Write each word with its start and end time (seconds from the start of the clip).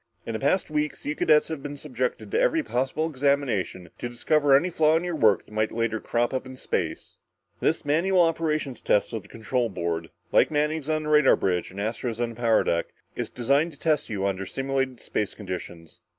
In 0.25 0.33
the 0.33 0.39
past 0.39 0.71
weeks, 0.71 1.05
you 1.05 1.15
cadets 1.15 1.47
have 1.49 1.61
been 1.61 1.77
subjected 1.77 2.31
to 2.31 2.39
every 2.39 2.63
possible 2.63 3.07
examination, 3.07 3.91
to 3.99 4.09
discover 4.09 4.55
any 4.55 4.71
flaw 4.71 4.97
in 4.97 5.03
your 5.03 5.15
work 5.15 5.45
that 5.45 5.51
might 5.53 5.71
later 5.71 5.99
crop 5.99 6.33
up 6.33 6.43
in 6.47 6.55
space. 6.55 7.19
This 7.59 7.85
manual 7.85 8.21
operations 8.23 8.81
test 8.81 9.13
of 9.13 9.21
the 9.21 9.29
control 9.29 9.69
board, 9.69 10.09
like 10.31 10.49
Manning's 10.49 10.89
on 10.89 11.03
the 11.03 11.09
radar 11.09 11.35
bridge 11.35 11.69
and 11.69 11.79
Astro's 11.79 12.19
on 12.19 12.29
the 12.29 12.35
power 12.35 12.63
deck, 12.63 12.87
is 13.15 13.29
designed 13.29 13.73
to 13.73 13.79
test 13.79 14.09
you 14.09 14.25
under 14.25 14.43
simulated 14.47 14.99
space 14.99 15.35
conditions. 15.35 15.99